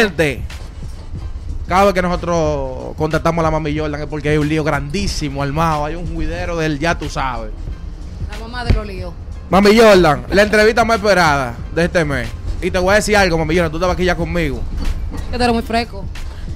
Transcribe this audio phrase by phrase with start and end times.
[0.00, 0.42] Gente,
[1.68, 5.42] cada vez que nosotros contactamos a la mami Jordan es porque hay un lío grandísimo
[5.42, 5.84] armado.
[5.86, 7.50] Hay un juidero del ya tú sabes.
[8.30, 9.12] La mamá de los líos.
[9.50, 12.28] Mami Jordan, la entrevista más esperada de este mes.
[12.60, 14.60] Y te voy a decir algo, mami Jordan, tú estabas aquí ya conmigo.
[15.30, 16.04] Que tú eres muy fresco.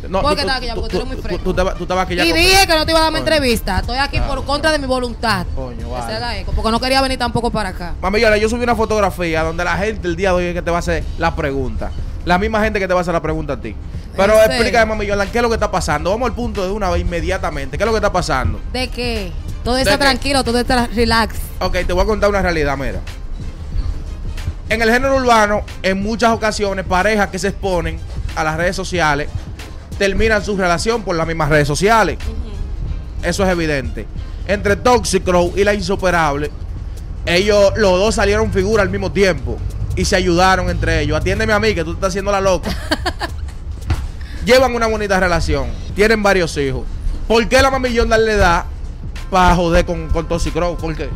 [0.09, 0.75] No, ¿Por tú- qué estabas aquí ya?
[0.75, 1.43] tú- Porque tú eres muy fresco.
[1.45, 3.19] Tú estabas tú estabas aquí ya Y dije que no te iba a dar mi
[3.19, 3.81] entrevista.
[3.81, 4.35] Estoy aquí Claro.
[4.37, 5.47] por contra de mi voluntad.
[5.55, 6.07] Coño, Que vale.
[6.07, 7.95] se haga eco, porque no quería venir tampoco para acá.
[8.01, 10.63] Mami Jordan, yo subí una fotografía donde la gente el día de hoy es que
[10.63, 11.91] te va a hacer la pregunta.
[12.25, 13.75] La misma gente que te va a hacer la pregunta a ti.
[14.17, 16.11] Pero explícame, mami ¿qué es lo que está pasando?
[16.11, 17.79] Vamos al punto de una vez inmediatamente.
[17.79, 18.61] ¿Qué es lo que está pasando?
[18.73, 19.33] ¿De qué?
[19.65, 21.37] Todo ¿De está tranquilo, todo está relax.
[21.61, 23.01] Ok, te voy a contar una realidad, mira.
[24.69, 27.99] En el género urbano, en muchas ocasiones, parejas que se exponen
[28.37, 29.29] a las redes sociales
[29.99, 32.19] terminan su relación por las mismas redes sociales.
[33.23, 34.07] Eso es evidente.
[34.47, 36.51] Entre Toxic Crow y la Insuperable,
[37.27, 39.59] ellos los dos salieron figura al mismo tiempo
[39.97, 41.19] y se ayudaron entre ellos.
[41.19, 42.71] Atiéndeme a mí, que tú te estás haciendo la loca.
[44.45, 46.83] Llevan una bonita relación, tienen varios hijos.
[47.29, 48.67] ¿Por qué la mami Jordan le da
[49.31, 50.77] para joder con, con Toxic Crow?
[50.77, 51.09] ¿Por qué?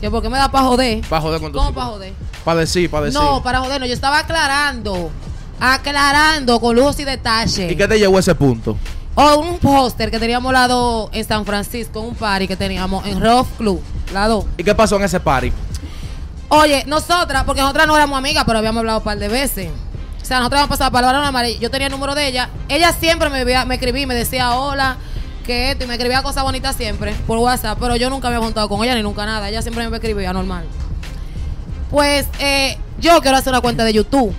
[0.00, 1.00] Que porque me da para joder.
[1.08, 2.12] Para joder con ¿Cómo para joder?
[2.44, 3.20] Para decir, para decir.
[3.20, 3.86] No, para joder, no.
[3.86, 5.10] Yo estaba aclarando.
[5.58, 7.72] Aclarando con lujos y detalles.
[7.72, 8.76] ¿Y qué te llevó a ese punto?
[9.14, 13.48] O un póster que teníamos lado en San Francisco, un party que teníamos en Rough
[13.56, 13.80] Club,
[14.12, 14.46] lado.
[14.58, 15.50] ¿Y qué pasó en ese party?
[16.48, 19.70] Oye, nosotras, porque nosotras no éramos amigas, pero habíamos hablado un par de veces.
[20.22, 21.46] O sea, nosotros habíamos pasado palabra normal.
[21.48, 22.50] y Yo tenía el número de ella.
[22.68, 24.96] Ella siempre me, veía- me escribía me decía hola,
[25.44, 28.68] que esto, y me escribía cosas bonitas siempre por WhatsApp, pero yo nunca había juntado
[28.68, 29.48] con ella ni nunca nada.
[29.48, 30.64] Ella siempre me escribía normal.
[31.90, 34.34] Pues eh, yo quiero hacer una cuenta de YouTube.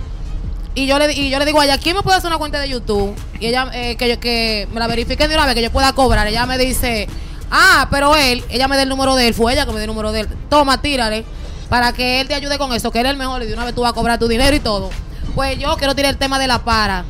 [0.74, 2.60] Y yo le, y yo le digo a ella, ¿quién me puede hacer una cuenta
[2.60, 3.14] de YouTube?
[3.40, 6.26] Y ella, eh, que, que me la verifique de una vez, que yo pueda cobrar.
[6.26, 7.08] Ella me dice,
[7.50, 9.84] ah, pero él, ella me da el número de él, fue ella que me dio
[9.84, 10.28] el número de él.
[10.50, 11.24] Toma, tírale,
[11.68, 13.64] para que él te ayude con eso, que él es el mejor y de una
[13.64, 14.90] vez tú vas a cobrar tu dinero y todo.
[15.34, 17.04] Pues yo quiero tirar el tema de la para.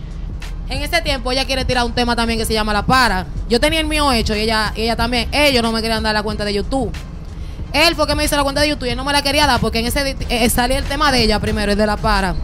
[0.68, 3.26] En ese tiempo ella quiere tirar un tema también que se llama la para.
[3.48, 5.28] Yo tenía el mío hecho y ella, y ella también.
[5.32, 6.92] Ellos no me querían dar la cuenta de YouTube.
[7.72, 9.46] Él fue que me hizo la cuenta de YouTube y él no me la quería
[9.46, 12.34] dar porque en ese eh, salía el tema de ella primero, el de la para.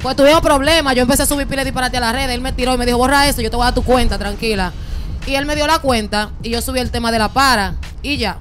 [0.00, 2.52] Pues tuvimos problemas, yo empecé a subir pila de disparate a las redes, él me
[2.52, 4.72] tiró y me dijo, borra eso, yo te voy a dar tu cuenta, tranquila.
[5.26, 8.16] Y él me dio la cuenta y yo subí el tema de la para y
[8.16, 8.38] ya.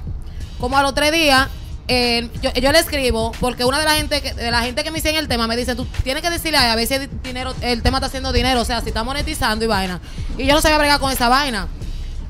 [0.59, 1.47] Como a los tres días,
[1.93, 4.91] eh, yo, yo le escribo porque una de la gente que, de la gente que
[4.91, 7.09] me dice en el tema me dice, tú tienes que decirle a ver si el,
[7.21, 9.99] dinero, el tema está haciendo dinero, o sea, si está monetizando y vaina.
[10.37, 11.67] Y yo no sabía bregar con esa vaina.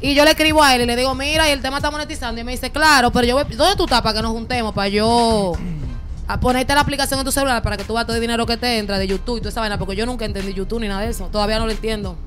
[0.02, 2.42] Y yo le escribo a él y le digo, mira, y el tema está monetizando.
[2.42, 4.74] Y me dice, claro, pero yo voy, ¿dónde tú estás para que nos juntemos?
[4.74, 5.54] Para yo
[6.28, 8.58] a ponerte la aplicación en tu celular para que tú veas todo el dinero que
[8.58, 11.02] te entra de YouTube y toda esa vaina, porque yo nunca entendí YouTube ni nada
[11.02, 11.26] de eso.
[11.32, 12.18] Todavía no lo entiendo.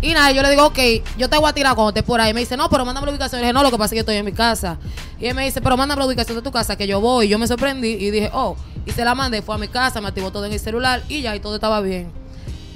[0.00, 0.78] Y nada, yo le digo, ok,
[1.16, 2.34] yo te voy a tirar cuando estés por ahí.
[2.34, 3.40] Me dice, no, pero mándame la ubicación.
[3.40, 4.78] Le dije, no, lo que pasa es que estoy en mi casa.
[5.18, 7.26] Y él me dice, pero mándame la ubicación de tu casa, que yo voy.
[7.26, 10.00] Y yo me sorprendí y dije, oh, y se la mandé, fue a mi casa,
[10.00, 12.10] me activó todo en el celular y ya, y todo estaba bien.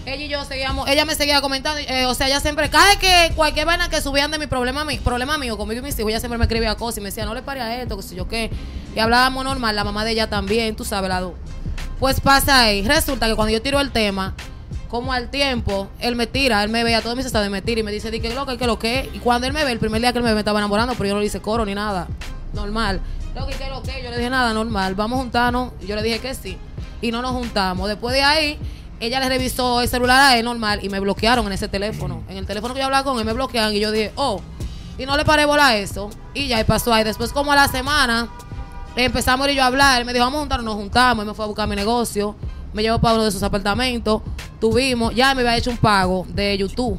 [0.07, 2.97] Ella y yo seguíamos, ella me seguía comentando, eh, o sea, ella siempre, cada vez
[2.97, 6.11] que cualquier vaina que subían de mi problema, mi problema mío, conmigo y mis hijos,
[6.11, 8.17] ella siempre me escribía cosas y me decía, no le pare a esto, que sé
[8.17, 8.51] yo qué.
[8.97, 11.35] Y hablábamos normal, la mamá de ella también, tú sabes, la dos.
[12.01, 14.35] Pues pasa ahí, resulta que cuando yo tiro el tema,
[14.91, 17.63] como al tiempo, él me tira, él me ve a todos mis estados de me
[17.63, 19.09] tira y me dice, di que lo que, lo que.
[19.15, 20.95] Y cuando él me ve, el primer día que él me ve, me estaba enamorando,
[20.95, 22.09] pero yo no le hice coro ni nada.
[22.53, 23.01] Normal.
[23.35, 24.97] Lo que, lo que, yo le dije nada, normal.
[24.97, 25.73] Vamos a juntarnos.
[25.81, 26.59] Y yo le dije que sí.
[27.01, 27.89] Y no nos juntamos.
[27.89, 28.59] Después de ahí,
[28.99, 32.25] ella le revisó el celular a él normal y me bloquearon en ese teléfono.
[32.29, 34.41] En el teléfono que yo hablaba con él, me bloquearon y yo dije, oh.
[34.99, 36.11] Y no le paré bola a eso.
[36.35, 37.05] Y ya pasó ahí.
[37.05, 38.29] Después, como a la semana,
[38.97, 40.01] empezamos él y yo a hablar.
[40.01, 41.23] Él me dijo, vamos a juntarnos, nos juntamos.
[41.23, 42.35] Él me fue a buscar mi negocio.
[42.73, 44.23] Me llevó para uno de sus apartamentos.
[44.61, 46.99] Tuvimos, ya me había hecho un pago de YouTube.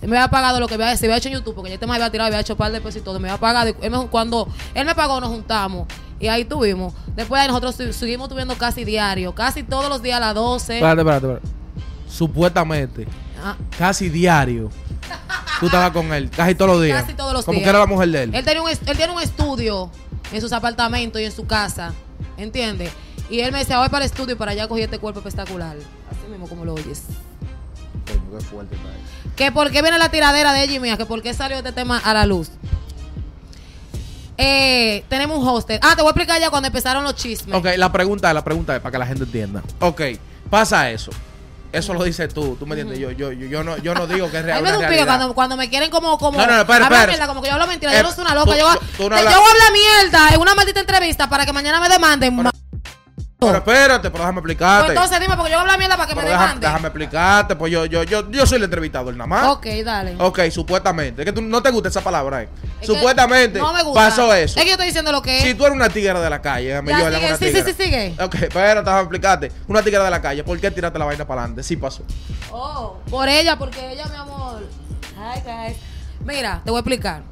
[0.00, 1.86] Él me había pagado lo que había, se había hecho en YouTube, porque ya este
[1.86, 3.18] me había tirado, había hecho un par de pesos y todo.
[3.18, 3.74] Me había pagado.
[3.80, 5.86] él me- cuando él me pagó, nos juntamos.
[6.20, 6.92] Y ahí tuvimos.
[7.16, 9.34] Después ahí nosotros seguimos tuviendo casi diario.
[9.34, 10.74] Casi todos los días a las 12.
[10.76, 11.48] Espérate, espérate, espérate.
[12.08, 13.06] Supuestamente,
[13.44, 14.68] Ah, casi diario,
[15.60, 17.02] tú estabas con él, casi todos los días.
[17.02, 17.64] Casi todos los Como días.
[17.64, 18.34] que era la mujer de él.
[18.34, 19.90] Él tiene, un, él tiene un estudio
[20.32, 21.92] en sus apartamentos y en su casa.
[22.36, 22.90] ¿Entiendes?
[23.30, 25.76] Y él me decía, voy para el estudio y para allá cogí este cuerpo espectacular.
[25.76, 27.02] Así mismo como lo oyes.
[28.06, 29.34] Coño, qué fuerte está eso.
[29.36, 31.72] Que por qué viene la tiradera de ella y mía, que por qué salió este
[31.72, 32.50] tema a la luz.
[34.36, 35.80] Eh, tenemos un hostel.
[35.82, 37.56] Ah, te voy a explicar ya cuando empezaron los chismes.
[37.56, 39.62] Ok, la pregunta es, la pregunta es para que la gente entienda.
[39.80, 40.00] Ok,
[40.48, 41.10] pasa eso.
[41.70, 42.98] Eso lo dices tú, tú me entiendes.
[42.98, 44.58] Yo, yo, yo, yo no, yo no digo que es A real.
[44.58, 45.16] mí me da una un pico realidad.
[45.18, 47.06] cuando, cuando me quieren como, como No, no, no, espera, espera.
[47.08, 48.52] mierda, como que yo hablo mentira, Eh, yo no soy una loca.
[48.52, 50.80] tú- yo, tú- tú no te- hablas- yo voy a hablar mierda en una maldita
[50.80, 52.36] entrevista para que mañana me demanden.
[52.36, 52.50] ma-
[53.52, 54.84] Pero espérate, pero déjame explicarte.
[54.86, 56.66] Pues entonces dime, porque yo voy a hablar mierda para que Pero me déjame, demande.
[56.66, 59.46] déjame explicarte, pues yo, yo, yo, yo soy el entrevistador nada más.
[59.48, 60.16] Ok, dale.
[60.18, 61.22] Ok, supuestamente.
[61.22, 62.48] Es que tú no te gusta esa palabra, eh.
[62.80, 64.00] Es Supuestamente no me gusta.
[64.08, 64.58] pasó eso.
[64.58, 65.44] Es que yo estoy diciendo lo que es.
[65.44, 67.72] Si tú eres una tigre de la calle, déjame Ya, yo una sí, sí, sí,
[67.72, 68.14] sigue.
[68.20, 69.52] Ok, pero déjame explicarte.
[69.66, 71.62] Una tigre de la calle, ¿por qué tiraste la vaina para adelante?
[71.62, 72.02] Sí pasó.
[72.52, 74.62] Oh, por ella, porque ella, mi amor.
[75.16, 75.76] Hi, guys.
[76.24, 77.22] Mira, te voy a explicar.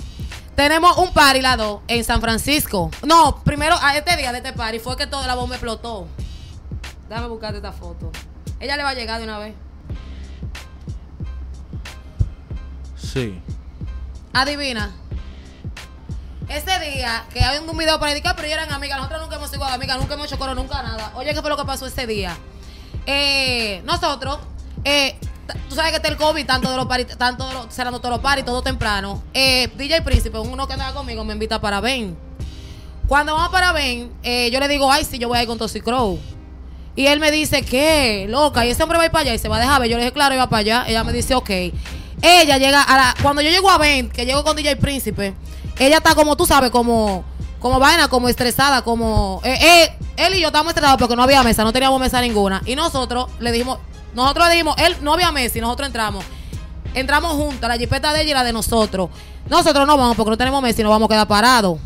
[0.57, 2.91] Tenemos un party, las dos, en San Francisco.
[3.07, 6.09] No, primero, a este día de este party fue que toda la bomba explotó.
[7.11, 8.11] Déjame buscarte esta foto.
[8.59, 9.55] Ella le va a llegar de una vez.
[12.97, 13.39] Sí.
[14.33, 14.93] Adivina.
[16.49, 18.97] Ese día, que hay un video para dedicar, pero ellas eran amigas.
[18.97, 21.13] Nosotros nunca hemos sido amigas, nunca hemos hecho coro, nunca nada.
[21.17, 22.35] Oye, ¿qué fue lo que pasó ese día?
[23.05, 24.39] Eh, nosotros,
[24.85, 25.19] eh,
[25.69, 28.13] tú sabes que está el COVID, tanto de los paris, tanto de los, cerrando todos
[28.13, 29.23] los paris, todo temprano.
[29.35, 32.17] Eh, DJ Príncipe, uno que andaba conmigo, me invita para Ben.
[33.09, 35.59] Cuando vamos para Ben, eh, yo le digo, ay, sí, yo voy a ir con
[35.59, 36.19] Tosi Crow.
[36.97, 38.27] Y él me dice, ¿qué?
[38.29, 39.91] Loca, y ese hombre va a ir para allá y se va a dejar ver.
[39.91, 40.85] Yo le dije, claro, iba para allá.
[40.89, 41.51] Ella me dice, ok.
[42.23, 43.15] Ella llega a la.
[43.23, 45.35] Cuando yo llego a Ben, que llego con DJ Príncipe,
[45.79, 47.25] ella está como, tú sabes, como.
[47.61, 49.41] Como vaina, como estresada, como.
[49.45, 52.63] eh, eh, él y yo estábamos estresados porque no había mesa, no teníamos mesa ninguna.
[52.65, 53.79] Y nosotros le dijimos,
[54.17, 56.25] nosotros le dijimos, él no había mesa y nosotros entramos.
[56.95, 59.11] Entramos juntas, la jipeta de ella y la de nosotros.
[59.49, 61.79] Nosotros no vamos porque no tenemos mesa y nos vamos a quedar parados.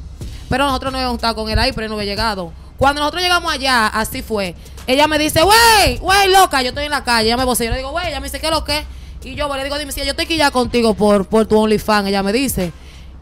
[0.49, 2.53] Pero nosotros no habíamos estado con él ahí, pero él no había llegado.
[2.77, 4.55] Cuando nosotros llegamos allá, así fue.
[4.87, 7.27] Ella me dice, wey, wey, loca, yo estoy en la calle.
[7.27, 7.67] Ella me vocea.
[7.67, 8.85] Yo le digo, wey, ella me dice, ¿qué es lo que?
[9.23, 12.09] Y yo le digo, dime, si yo estoy aquí ya contigo por, por tu OnlyFans.
[12.09, 12.73] Ella me dice.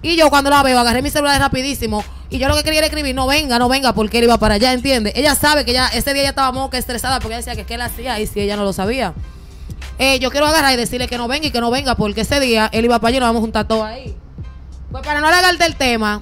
[0.02, 2.04] Y yo cuando la veo, agarré mi celular rapidísimo.
[2.30, 4.54] Y yo lo que quería era escribir, no venga, no venga, porque él iba para
[4.54, 5.14] allá, ¿entiendes?
[5.16, 7.74] Ella sabe que ya ese día ella estaba moca estresada porque ella decía que qué
[7.74, 9.14] él hacía y si ella no lo sabía.
[9.98, 12.38] Eh, yo quiero agarrar y decirle que no venga y que no venga, porque ese
[12.38, 14.14] día él iba para allá y nos vamos a juntar todos ahí.
[14.90, 16.20] Pues para no alargarte el tema,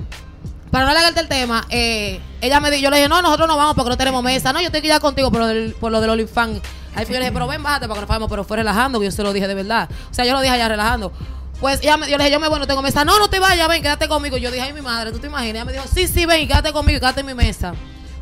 [0.70, 3.56] para no alargarte el tema, eh, ella me dijo, yo le dije, no, nosotros no
[3.56, 4.52] vamos porque no tenemos mesa.
[4.52, 6.60] No, yo estoy aquí ya contigo por lo del, por lo del OnlyFans.
[6.94, 8.98] Ahí fui, yo le dije, pero ven, bájate para que nos vayamos, pero fue relajando,
[8.98, 9.88] que yo se lo dije de verdad.
[10.10, 11.12] O sea, yo lo dije allá relajando.
[11.60, 13.04] Pues ella yo le dije, yo me voy, no tengo mesa.
[13.04, 14.36] No, no te vayas, ven, quédate conmigo.
[14.36, 15.54] Yo dije, ay, mi madre, ¿tú te imaginas?
[15.54, 17.74] Ella me dijo, sí, sí, ven, quédate conmigo, quédate en mi mesa.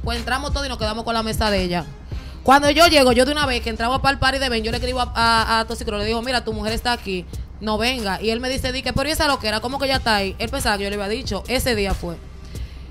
[0.03, 1.85] Pues entramos todos y nos quedamos con la mesa de ella.
[2.45, 4.71] Cuando yo llego, yo de una vez que entramos para el party de Ben, yo
[4.71, 5.67] le escribo a, a, a
[5.99, 7.25] le digo, mira, tu mujer está aquí,
[7.61, 8.21] no venga.
[8.21, 9.61] Y él me dice, di que, pero ¿y esa lo que era?
[9.61, 10.37] ¿Cómo que ya está ahí?
[10.39, 12.17] Él pensaba que yo le había dicho, ese día fue.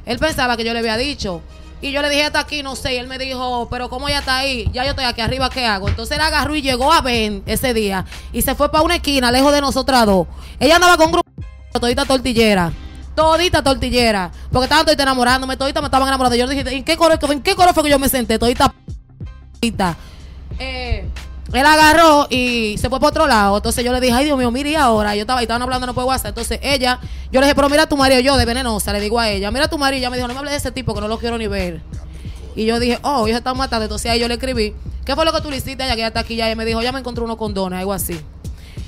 [0.07, 1.42] Él pensaba que yo le había dicho.
[1.83, 2.97] Y yo le dije, está aquí, no sé.
[2.97, 4.69] Él me dijo, pero ¿cómo ella está ahí?
[4.71, 5.89] Ya yo estoy aquí arriba, ¿qué hago?
[5.89, 8.06] Entonces él agarró y llegó a Ben ese día.
[8.31, 10.25] Y se fue para una esquina, lejos de nosotras dos.
[10.62, 11.30] Ella andaba con un grupo
[11.77, 12.71] todita tortillera.
[13.13, 14.31] Todita tortillera.
[14.50, 16.38] Porque estaban todita enamorándome, todita me estaban enamorando.
[16.38, 18.39] Yo le dije, ¿en qué coro, en qué coro fue que yo me senté?
[18.39, 18.69] Todita
[19.59, 19.97] p***ita.
[20.59, 21.06] Eh,
[21.53, 23.57] él agarró y se fue por otro lado.
[23.57, 25.15] Entonces yo le dije, ay Dios mío, mire y ahora.
[25.15, 26.29] Yo estaba y estaban hablando no por WhatsApp.
[26.29, 27.00] Entonces ella,
[27.31, 29.67] yo le dije, pero mira tu marido, yo de venenosa, le digo a ella, mira
[29.67, 30.00] tu marido.
[30.00, 31.81] Ella me dijo, no me hables de ese tipo que no lo quiero ni ver.
[32.55, 33.85] Y yo dije, oh, ellos están matando.
[33.85, 34.73] Entonces ahí yo le escribí,
[35.05, 36.35] ¿qué fue lo que tú le hiciste a ella que ella está aquí?
[36.35, 38.19] Ya ella me dijo, ya me encontró unos condones, algo así.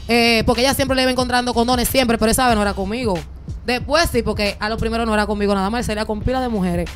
[0.08, 3.16] Eh, porque ella siempre le iba encontrando condones, siempre, pero esa vez no era conmigo.
[3.66, 6.50] Después sí, porque a lo primero no era conmigo nada más, salía con pila de
[6.50, 6.90] mujeres.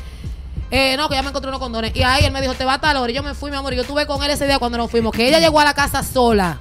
[0.70, 1.94] Eh, no, que ya me encontré unos condones.
[1.94, 3.10] Y ahí él me dijo, te va a tal hora.
[3.10, 3.72] Y yo me fui, mi amor.
[3.72, 5.12] Y yo estuve con él ese día cuando nos fuimos.
[5.12, 6.60] Que ella llegó a la casa sola.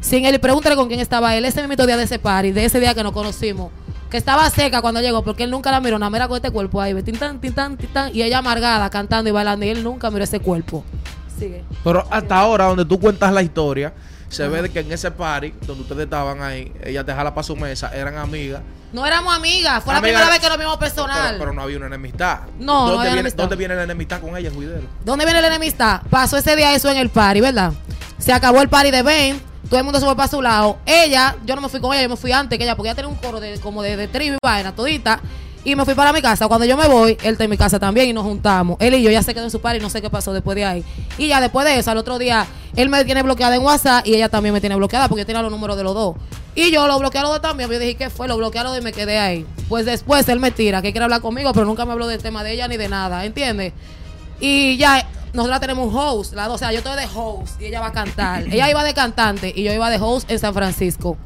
[0.00, 0.34] Sin él.
[0.34, 1.44] Y pregúntale con quién estaba él.
[1.44, 2.52] Ese mismo día de ese party.
[2.52, 3.70] De ese día que nos conocimos.
[4.10, 5.22] Que estaba seca cuando llegó.
[5.22, 5.98] Porque él nunca la miró.
[5.98, 6.94] Nada, mira con este cuerpo ahí.
[7.02, 8.14] Tintan, tintan, tintan.
[8.14, 9.66] Y ella amargada, cantando y bailando.
[9.66, 10.84] Y él nunca miró ese cuerpo.
[11.38, 11.64] Sigue.
[11.82, 13.92] Pero hasta ahora, donde tú cuentas la historia,
[14.28, 17.42] se ve de que en ese party, donde ustedes estaban ahí, ella te jala para
[17.42, 18.62] su mesa, eran amigas.
[18.92, 19.84] No éramos amigas.
[19.84, 21.32] Fue la primera vez que nos vimos personal.
[21.32, 22.40] Pero, pero no había una enemistad.
[22.58, 23.42] No, no ¿Dónde, había viene, enemistad.
[23.42, 24.86] ¿Dónde viene la enemistad con ella, Juidero?
[25.04, 26.02] ¿Dónde viene la enemistad?
[26.08, 27.72] Pasó ese día eso en el party, ¿verdad?
[28.18, 30.78] Se acabó el party de Ben, todo el mundo se fue para su lado.
[30.86, 32.96] Ella, yo no me fui con ella, yo me fui antes que ella, porque ella
[32.96, 35.20] tenía un coro de, como de, de tribu y vaina, todita.
[35.64, 36.48] Y me fui para mi casa.
[36.48, 38.76] Cuando yo me voy, él está en mi casa también y nos juntamos.
[38.80, 40.54] Él y yo ya se quedó en su party y no sé qué pasó después
[40.54, 40.84] de ahí.
[41.18, 42.46] Y ya después de eso, al otro día,
[42.76, 45.42] él me tiene bloqueada en WhatsApp y ella también me tiene bloqueada porque yo tenía
[45.42, 46.16] los números de los dos.
[46.54, 47.70] Y yo lo bloqueé a los dos también.
[47.70, 48.28] Yo dije, ¿qué fue?
[48.28, 49.46] Lo bloqueé a los dos y me quedé ahí.
[49.68, 52.42] Pues después él me tira, que quiere hablar conmigo, pero nunca me habló del tema
[52.42, 53.72] de ella ni de nada, ¿entiendes?
[54.40, 57.66] Y ya, nosotros tenemos un host, la dos, o sea, yo estoy de host y
[57.66, 58.42] ella va a cantar.
[58.50, 61.16] ella iba de cantante y yo iba de host en San Francisco.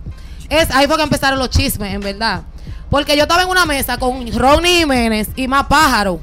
[0.49, 2.43] Es, ahí fue que empezaron los chismes, en verdad.
[2.93, 6.21] Porque yo estaba en una mesa con Ronnie Jiménez y más pájaro.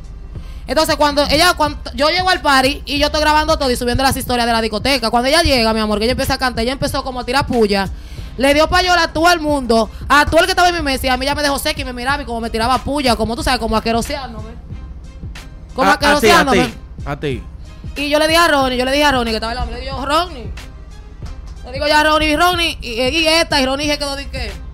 [0.67, 4.03] Entonces, cuando ella, cuando yo llego al party y yo estoy grabando todo y subiendo
[4.03, 6.61] las historias de la discoteca, cuando ella llega, mi amor, que ella empieza a cantar,
[6.61, 7.89] ella empezó como a tirar puya.
[8.37, 11.07] Le dio payola a todo el mundo, a todo el que estaba en mi mesa,
[11.07, 13.15] y a mí ya me dejó seca y me miraba y como me tiraba puya,
[13.15, 14.51] como tú sabes, como aqueroseándome.
[15.73, 16.65] Como a, a ti, a aqueroseándome.
[16.65, 16.73] ti,
[17.03, 17.43] a ti.
[17.95, 19.79] Y yo le dije a Ronnie, yo le dije a Ronnie que estaba el hombre,
[19.79, 20.51] le digo, Ronnie.
[21.65, 24.68] Le digo ya a Ronnie, Ronnie, y, y esta, y Ronnie se quedó de qué.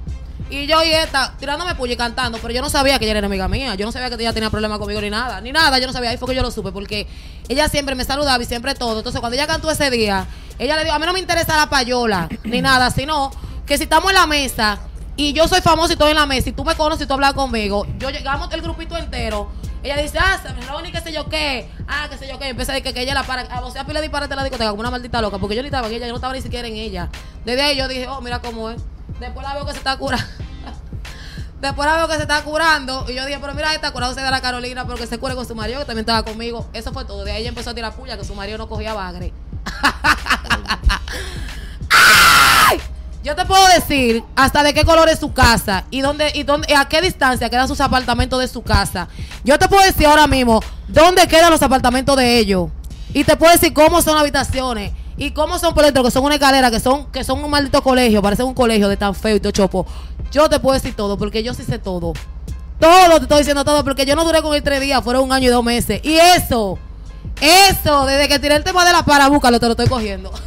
[0.49, 3.25] Y yo y esta, tirándome puya y cantando, pero yo no sabía que ella era
[3.25, 3.73] amiga mía.
[3.75, 5.41] Yo no sabía que ella tenía problemas conmigo ni nada.
[5.41, 6.11] Ni nada, yo no sabía.
[6.11, 7.07] Ahí fue que yo lo supe, porque
[7.47, 8.99] ella siempre me saludaba y siempre todo.
[8.99, 10.27] Entonces, cuando ella cantó ese día,
[10.59, 13.31] ella le dijo, a mí no me interesa la payola, ni nada, sino
[13.65, 14.79] que si estamos en la mesa
[15.17, 17.13] y yo soy famoso y estoy en la mesa y tú me conoces y tú
[17.13, 19.49] hablas conmigo, yo llegamos el grupito entero.
[19.81, 22.49] Ella dice, ah, Ronnie, qué sé yo qué, ah, qué sé yo qué.
[22.49, 24.79] Empecé a decir que, ella la para, a vos a pila disparate la discoteca como
[24.79, 26.75] una maldita loca, porque yo ni estaba en ella, yo no estaba ni siquiera en
[26.75, 27.09] ella.
[27.45, 28.81] Desde ahí yo dije, oh, mira cómo es.
[29.19, 30.25] Después la veo que se está curando.
[31.61, 33.05] Después la veo que se está curando.
[33.07, 35.47] Y yo dije, pero mira, está curado se da la Carolina porque se cure con
[35.47, 36.67] su marido, que también estaba conmigo.
[36.73, 37.23] Eso fue todo.
[37.23, 39.33] De ahí empezó a tirar puya, que su marido no cogía bagre.
[41.89, 42.79] ¡Ay!
[43.23, 46.75] Yo te puedo decir hasta de qué color es su casa y dónde y dónde
[46.75, 49.07] a qué distancia quedan sus apartamentos de su casa.
[49.43, 52.69] Yo te puedo decir ahora mismo dónde quedan los apartamentos de ellos
[53.15, 56.35] y te puedo decir cómo son habitaciones y cómo son por dentro que son una
[56.35, 59.39] escalera que son que son un maldito colegio, parece un colegio de tan feo y
[59.39, 59.85] todo chopo.
[60.31, 62.13] Yo te puedo decir todo porque yo sí sé todo.
[62.79, 65.31] Todo te estoy diciendo todo porque yo no duré con él tres días, fueron un
[65.31, 66.77] año y dos meses y eso
[67.41, 70.31] eso, desde que tiré el tema de la parabuca, lo te lo estoy cogiendo.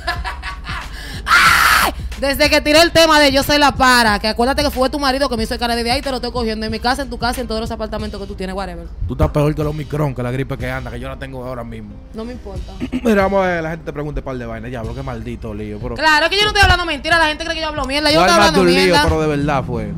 [2.21, 4.99] Desde que tiré el tema de yo soy la para, que acuérdate que fue tu
[4.99, 7.03] marido que me hizo el cara de ahí, te lo estoy cogiendo en mi casa,
[7.03, 8.87] en tu casa, en todos los apartamentos que tú tienes, whatever.
[9.07, 11.45] Tú estás peor que los micrón, que la gripe que anda, que yo la tengo
[11.45, 11.95] ahora mismo.
[12.15, 12.73] No me importa.
[13.05, 14.71] Mira, vamos a ver, la gente te pregunta un par de vainas.
[14.73, 15.79] Ya, bro, qué maldito lío.
[15.81, 17.85] Pero, Claro, es que yo no estoy hablando mentira, la gente cree que yo hablo
[17.85, 19.03] mierda, yo no estoy hablando un lío, mierda.
[19.05, 19.93] pero de verdad fue.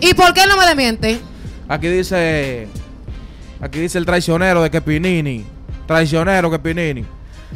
[0.00, 1.20] ¿Y por qué no me desmiente?
[1.68, 2.66] Aquí dice.
[3.60, 5.44] Aquí dice el traicionero de que Pinini.
[5.86, 7.04] Traicionero que Pinini.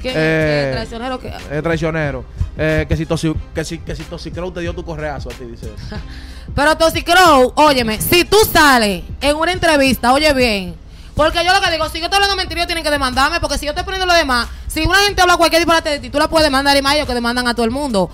[0.01, 2.25] ¿Qué, Eh, traicionero que Es traicionero.
[2.57, 5.45] Eh, que si Tosi, que si, que si Toxicrow te dio tu correazo a ti,
[5.45, 5.71] dice.
[6.55, 10.75] Pero Toxicrow, óyeme, si tú sales en una entrevista, oye bien,
[11.15, 13.59] porque yo lo que digo, si yo estoy hablando mentira, ellos tienen que demandarme, porque
[13.59, 16.19] si yo estoy poniendo lo demás, si una gente habla cualquier disparate de ti, tú
[16.19, 18.11] la puedes demandar y más ellos que demandan a todo el mundo.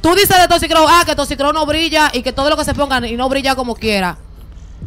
[0.00, 2.74] Tú dices de Toxicrow, ah, que Toxicrow no brilla y que todo lo que se
[2.74, 4.18] pongan y no brilla como quiera.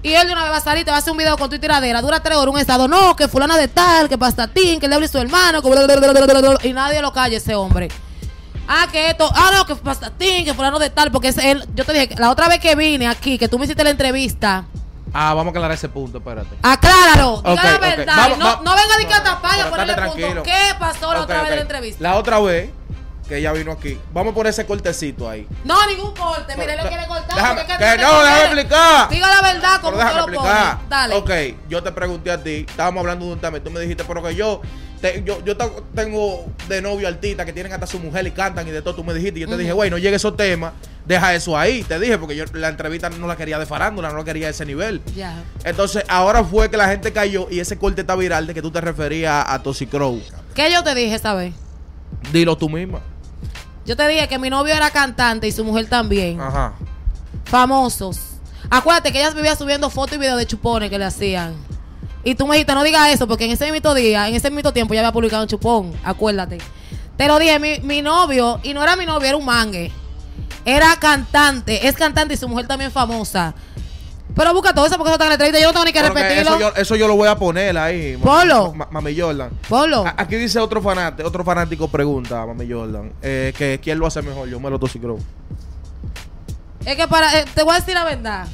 [0.04, 1.50] Y él de una vez va a salir, te va a hacer un video con
[1.50, 4.88] tu tiradera, dura tres horas, un estado, no, que fulana de tal, que pastatín, que
[4.88, 7.90] le hable su hermano, que y nadie lo calle ese hombre.
[8.68, 11.84] Ah, que esto, ah, no, que pastatín, que fulano de tal, porque es él, yo
[11.86, 14.66] te dije, la otra vez que vine aquí, que tú me hiciste la entrevista,
[15.14, 16.56] Ah, vamos a aclarar ese punto, espérate.
[16.62, 19.96] acláralo, diga la verdad, Vamos, no, no venga de que a tapar y a ponerle
[19.96, 20.44] punto.
[20.44, 22.04] ¿Qué pasó la otra vez de la entrevista?
[22.04, 22.70] La otra vez
[23.28, 24.00] que ella vino aquí.
[24.14, 25.48] Vamos a poner ese cortecito ahí.
[25.64, 27.36] No, ningún corte, mire, lo quiere cortar.
[27.38, 29.10] Déjame- que no, déjame explicar.
[29.10, 30.78] Diga la verdad como déjame explicar.
[30.90, 31.16] Dale.
[31.16, 31.32] Ok,
[31.70, 34.36] yo te pregunté a ti, estábamos hablando de un tema tú me dijiste, pero que
[34.36, 34.62] yo,
[35.02, 35.56] te- yo, yo
[35.94, 39.04] tengo de novio artistas que tienen hasta su mujer y cantan y de todo, tú
[39.04, 39.40] me dijiste.
[39.40, 40.74] Y yo te dije, güey, no llegue esos temas,
[41.06, 41.84] deja eso ahí.
[41.84, 44.50] Te dije, porque yo la entrevista no la quería de farándula, no la quería a
[44.52, 45.02] ese nivel.
[45.16, 45.44] Ya.
[45.64, 48.72] Entonces, ahora fue que la gente cayó y ese corte está viral de que tú
[48.72, 50.22] te referías a Toxicrow.
[50.56, 51.54] ¿Qué yo te dije esa vez?
[52.32, 53.00] Dilo tú misma.
[53.88, 56.42] Yo te dije que mi novio era cantante y su mujer también.
[56.42, 56.74] Ajá.
[57.46, 58.20] Famosos.
[58.70, 61.56] Acuérdate que ella vivía subiendo fotos y videos de chupones que le hacían.
[62.26, 64.74] Y tú me dijiste, no digas eso, porque en ese mismo día, en ese mismo
[64.74, 65.94] tiempo, ya había publicado un chupón.
[66.04, 66.58] Acuérdate.
[67.16, 69.90] Te lo dije, mi, mi novio, y no era mi novio, era un mangue.
[70.66, 73.56] Era cantante, es cantante y su mujer también famosa.
[74.38, 75.60] Pero busca todo eso porque eso está en la entrevista.
[75.60, 76.52] Yo no tengo ni que repetirlo.
[76.52, 78.16] eso, yo, eso yo lo voy a poner ahí.
[78.18, 78.74] ma- Ponlo.
[78.74, 79.50] ma- Mami Jordan.
[79.68, 80.06] Ponlo.
[80.06, 84.22] A- Aquí dice otro fanático, otro fanático pregunta, Mami Jordan, eh, que quién lo hace
[84.22, 85.18] mejor, yo me lo Toxicrow.
[86.86, 88.48] Es que para, eh, te voy a decir la verdad.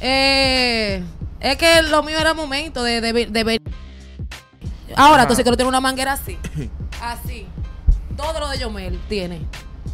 [0.00, 1.02] Eh,
[1.40, 3.60] es que lo mío era momento de, de, ver- de ver.
[4.96, 6.38] Ahora, entonces tener una manguera así.
[7.02, 7.46] Así.
[8.16, 9.42] Todo lo de Yomel tiene.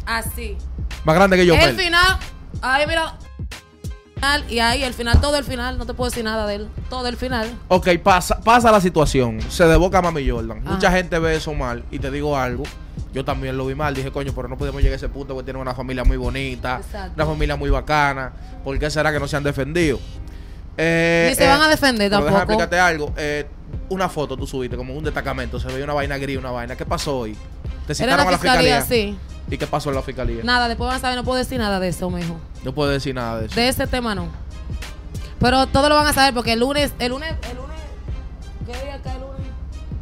[0.05, 0.55] Así.
[1.03, 1.55] Más grande que yo.
[1.55, 1.75] el Mel.
[1.75, 2.17] final.
[2.61, 3.17] Ahí mira.
[4.23, 5.77] Final, Y ahí, el final, todo el final.
[5.77, 6.67] No te puedo decir nada de él.
[6.89, 7.51] Todo el final.
[7.67, 9.39] Ok, pasa, pasa la situación.
[9.49, 10.59] Se deboca Mami Jordan.
[10.63, 10.71] Ajá.
[10.75, 11.83] Mucha gente ve eso mal.
[11.91, 12.63] Y te digo algo.
[13.13, 13.93] Yo también lo vi mal.
[13.93, 16.77] Dije, coño, pero no podemos llegar a ese punto porque tienen una familia muy bonita.
[16.83, 17.13] Exacto.
[17.15, 18.31] Una familia muy bacana.
[18.63, 19.99] ¿Por qué será que no se han defendido?
[20.77, 22.63] Eh, Ni se van a defender pero Déjame tampoco.
[22.63, 23.13] explicarte algo.
[23.17, 23.45] Eh,
[23.89, 25.59] una foto tú subiste como un destacamento.
[25.59, 26.75] Se veía una vaina gris, una vaina.
[26.75, 27.33] ¿Qué pasó hoy?
[27.85, 29.11] Te Era citaron a la la fiscalía, fiscalía.
[29.13, 29.17] sí.
[29.49, 30.43] ¿Y qué pasó en la fiscalía?
[30.43, 32.37] Nada, después van a saber, no puedo decir nada de eso, mijo.
[32.63, 33.55] No puedo decir nada de eso.
[33.55, 34.29] De ese tema no.
[35.39, 37.77] Pero todo lo van a saber porque el lunes, el lunes, el lunes,
[38.65, 39.41] ¿qué día cae el lunes?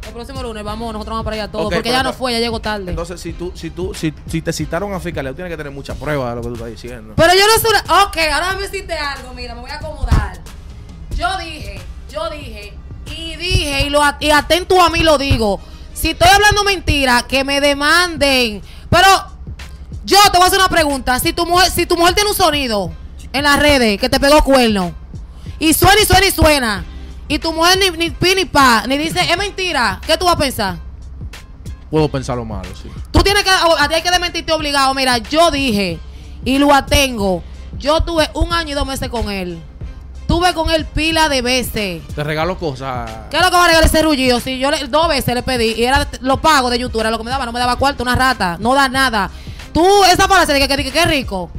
[0.06, 1.66] El próximo lunes, vamos, nosotros vamos para allá todo.
[1.66, 2.90] Ok, porque ya no fue, ya llegó tarde.
[2.90, 5.72] Entonces, si tú, si tú, si, si te citaron a fiscalía, tú tienes que tener
[5.72, 7.14] mucha prueba de lo que tú estás diciendo.
[7.16, 10.38] Pero yo no soy Ok, ahora me hiciste algo, mira, me voy a acomodar.
[11.16, 12.74] Yo dije, yo dije,
[13.06, 15.60] y dije, y, lo, y atento a mí lo digo.
[15.92, 18.62] Si estoy hablando mentira, que me demanden.
[20.04, 21.18] Yo te voy a hacer una pregunta.
[21.20, 22.92] Si tu mujer, si tu mujer tiene un sonido
[23.32, 24.92] en las redes que te pegó cuerno,
[25.58, 26.84] y suena y suena y suena,
[27.28, 30.34] y tu mujer ni, ni pi ni pa, ni dice, es mentira, ¿qué tú vas
[30.34, 30.76] a pensar?
[31.90, 32.88] Puedo pensar lo malo, sí.
[33.10, 34.92] Tú tienes que, a ti hay que desmentirte obligado.
[34.94, 35.98] Mira, yo dije
[36.44, 37.44] y lo atengo
[37.78, 39.60] Yo tuve un año y dos meses con él.
[40.26, 42.02] Tuve con él pila de veces.
[42.14, 43.10] Te regalo cosas.
[43.30, 44.40] ¿Qué es lo que va a regalar ese rullido?
[44.40, 47.18] Si yo le- dos veces le pedí y era lo pago de YouTube, era lo
[47.18, 49.30] que me daba, no me daba cuarto, una rata, no da nada.
[49.72, 51.50] Tú, esa frase de que, que, que, rico,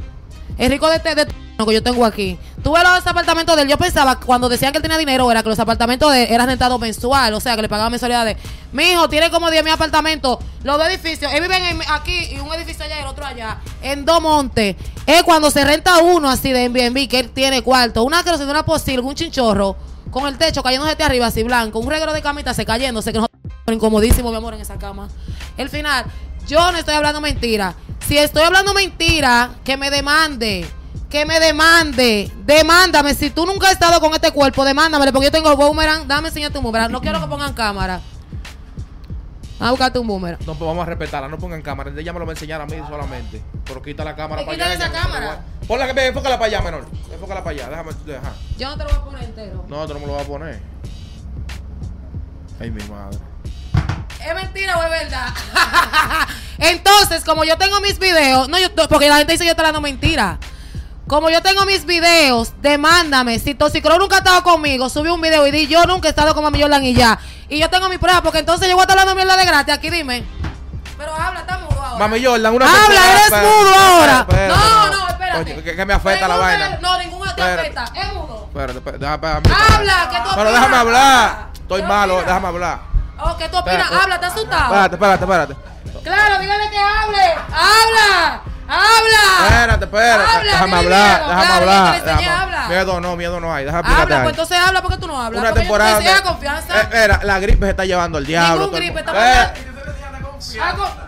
[0.56, 1.26] es rico de, de,
[1.58, 2.38] lo que yo tengo aquí.
[2.62, 5.42] Tú ves los apartamentos de él, yo pensaba cuando decían que él tenía dinero era
[5.42, 8.36] que los apartamentos de eran rentados mensual, o sea que le pagaban mensualidades.
[8.72, 12.38] Mi hijo tiene como 10 mil apartamentos, los dos edificios, él vive en- aquí y
[12.38, 14.76] un edificio allá y el otro allá, en dos montes.
[15.06, 18.44] Es cuando se renta uno así de Airbnb, que él tiene cuarto, una que de
[18.46, 19.76] una posible, un chinchorro,
[20.10, 23.18] con el techo cayéndose de arriba así blanco, un reguero de camita se cayéndose, que
[23.18, 23.40] nosotros
[23.72, 25.08] incomodísimo, mi amor, en esa cama.
[25.56, 26.06] El final,
[26.46, 27.74] yo no estoy hablando mentira.
[28.06, 30.66] Si estoy hablando mentira, que me demande.
[31.08, 32.30] Que me demande.
[32.44, 33.14] Demándame.
[33.14, 35.10] Si tú nunca has estado con este cuerpo, demándame.
[35.12, 36.06] Porque yo tengo el boomerang.
[36.06, 36.90] Dame enseñarte un boomerang.
[36.90, 38.00] No quiero que pongan cámara.
[39.60, 40.40] A buscarte un boomerang.
[40.40, 41.92] No, pues vamos a respetarla, no pongan cámara.
[41.96, 43.42] Ella me lo va a enseñar a mí solamente.
[43.64, 44.74] Pero quita la cámara ¿Y para allá.
[44.74, 45.44] esa cámara?
[45.66, 46.84] Ponla enfócala para allá, menor.
[47.12, 47.68] Enfócala para allá.
[47.70, 48.32] Déjame, deja.
[48.58, 49.64] Yo no te lo voy a poner entero.
[49.68, 50.60] No, tú no me lo vas a poner.
[52.60, 53.18] Ay, mi madre.
[54.26, 55.28] ¿Es mentira o es verdad?
[56.58, 59.66] Entonces, como yo tengo mis videos, no, yo, porque la gente dice que yo estoy
[59.66, 60.38] hablando mentira.
[61.06, 63.38] Como yo tengo mis videos, demándame.
[63.38, 66.34] Si Toxicro nunca ha estado conmigo, sube un video y di yo nunca he estado
[66.34, 67.18] con Mami Jordan y ya.
[67.50, 69.74] Y yo tengo mi prueba, porque entonces yo voy a estar hablando mierda de gratis.
[69.74, 70.24] Aquí dime.
[70.96, 71.98] Pero habla, está mudo ahora.
[71.98, 74.18] Mami Jordan, una Habla, eres espera, mudo espera, ahora.
[74.20, 75.52] espera, No, no, espérate.
[75.52, 76.78] Oye, que, que me afecta la vaina.
[76.80, 77.84] No, ninguna te afecta.
[77.94, 78.48] Es mudo.
[78.48, 81.48] Espérate, déjame, Habla, que tú Pero déjame hablar.
[81.52, 82.93] Estoy ¿Qué malo, déjame hablar.
[83.20, 83.78] Oh, ¿qué tú opinas?
[83.80, 84.02] Espérate.
[84.02, 84.64] Habla, ¿estás asustado?
[84.64, 85.56] Espérate, espérate, espérate.
[86.04, 87.32] Claro, dígale que hable.
[87.52, 88.40] ¡Habla!
[88.66, 89.46] ¡Habla!
[89.46, 90.30] Espérate, espérate.
[90.36, 91.94] Habla, déjame hablar, miedo, déjame claro, hablar.
[91.94, 92.68] te déjame- habla.
[92.68, 93.64] Miedo no, miedo no hay.
[93.64, 95.40] Déjame Habla, pues entonces habla porque tú no hablas.
[95.40, 95.90] Una Porque temporada.
[95.92, 96.80] Yo te donde- confianza.
[96.80, 98.62] Eh, mira, la gripe se está llevando al diablo.
[98.64, 99.52] Ningún el gripe, estamos Eh,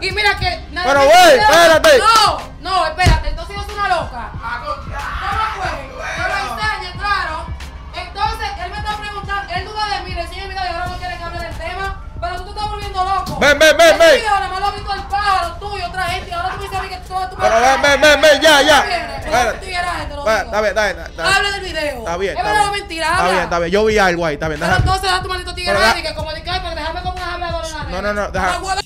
[0.01, 0.67] y mira que.
[0.85, 1.99] Pero, güey, espérate.
[1.99, 3.29] No, no, espérate.
[3.31, 4.31] Entonces yo soy una loca.
[4.33, 4.86] ¿Cómo
[12.97, 13.39] volviendo loco.
[13.41, 14.25] Ven, ven, ven, ven.
[14.25, 16.31] nada más lo ha visto el pájaro, tú y otra gente.
[16.31, 18.41] Y ahora tú me dices a mí que todo tu Pero ven, ven, ven, ven,
[18.41, 18.79] ya, ya.
[18.79, 19.11] Está bien,
[20.41, 20.69] está bien.
[20.69, 20.83] está
[21.23, 21.27] bien.
[21.37, 21.99] Habla del video.
[21.99, 22.33] Está bien.
[22.33, 23.31] Es está verdad o mentira, Está habla.
[23.33, 23.71] bien, está bien.
[23.73, 24.61] Yo vi algo ahí, está bien.
[24.61, 26.61] Pero Déjame, entonces da tu maldito tigre Pero da- ahí, que como de que ay,
[26.61, 27.85] porque dejarme como un hablador en la.
[27.85, 28.33] No, no, no, huevo.
[28.33, 28.77] déjame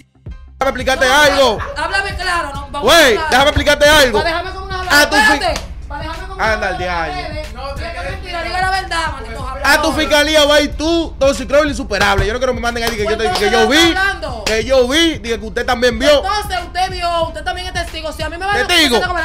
[0.61, 1.59] explicarte algo.
[1.77, 2.61] Háblame claro, no.
[2.70, 3.31] vamos Güey, a hablar.
[3.31, 4.18] déjame explicarte algo.
[4.18, 5.03] Para dejarme como un hablador.
[5.03, 5.61] A tu fi- Espérate.
[5.88, 7.14] Para dejarme como un Anda, la diario.
[7.14, 12.27] es mentira, diga la verdad, malditos A tu fiscalía va a ir tú, Toxicrow insuperable.
[12.27, 13.83] Yo no quiero que me manden ahí que yo, te- Pues que yo vi, ¿de
[13.83, 14.44] qué está hablando?
[14.44, 16.25] que yo vi, diga que usted también vio.
[16.25, 18.12] Entonces usted vio, usted también es testigo.
[18.12, 18.66] Si a mí me va a la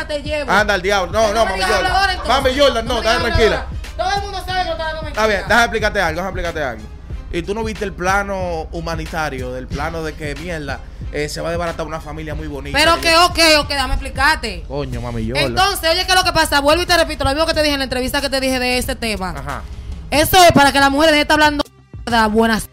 [0.08, 0.52] te llevo.
[0.52, 1.12] Anda al diablo.
[1.12, 2.17] No, no, mami Jordan.
[2.28, 3.65] Mami Jordan, no, digas déjame tranquila.
[3.98, 5.08] Todo el mundo sabe que lo está dando.
[5.08, 6.84] Está bien, déjame explicarte algo, déjame explicarte algo.
[7.32, 10.80] Y tú no viste el plano humanitario, del plano de que mierda,
[11.12, 12.78] eh, se va a desbaratar una familia muy bonita.
[12.78, 14.63] Pero que, ok, ok, déjame explicarte.
[14.67, 15.45] Coño, mami Jordan.
[15.45, 16.60] Entonces, oye, ¿qué es lo que pasa?
[16.62, 18.60] Vuelvo y te repito, lo mismo que te dije en la entrevista que te dije
[18.60, 19.32] de ese tema.
[19.38, 19.63] Ajá.
[20.15, 21.63] Eso es para que la mujer deje de estar hablando
[22.06, 22.69] de buenas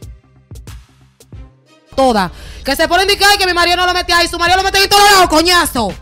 [1.97, 2.31] todas.
[2.65, 4.63] Que se pone a indicar que mi marido no lo mete ahí, su marido lo
[4.63, 5.93] mete ahí todos lados, coñazo.